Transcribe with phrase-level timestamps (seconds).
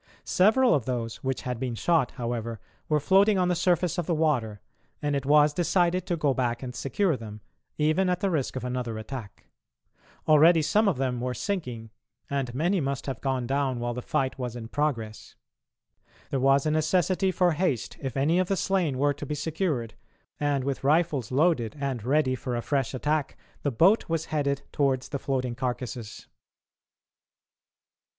[0.25, 2.59] Several of those which had been shot, however,
[2.89, 4.59] were floating on the surface of the water,
[4.99, 7.39] and it was decided to go back and secure them,
[7.77, 9.45] even at the risk of another attack.
[10.27, 11.91] Already some of them were sinking,
[12.31, 15.35] and many must have gone down while the fight was in progress.
[16.31, 19.93] There was a necessity for haste if any of the slain were to be secured,
[20.39, 25.09] and with rifles loaded and ready for a fresh attack, the boat was headed towards
[25.09, 26.25] the floating carcases.